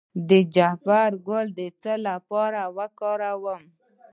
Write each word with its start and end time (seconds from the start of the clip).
د 0.29 0.31
جعفری 0.53 1.17
ګل 1.27 1.47
د 1.59 1.61
څه 1.81 1.93
لپاره 2.07 2.61
وکاروم؟ 2.77 3.61